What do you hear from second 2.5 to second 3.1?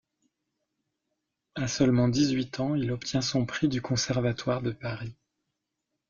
ans il